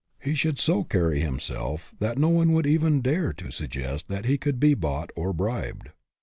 He 0.19 0.33
should 0.33 0.57
so 0.57 0.83
carry 0.83 1.19
him 1.19 1.37
self 1.39 1.93
that 1.99 2.17
no 2.17 2.29
one 2.29 2.53
would 2.53 2.65
even 2.65 3.01
dare 3.01 3.33
to 3.33 3.51
suggest 3.51 4.07
that 4.07 4.25
he 4.25 4.35
could 4.35 4.59
be 4.59 4.73
bought 4.73 5.11
or 5.15 5.31
bribed. 5.31 5.89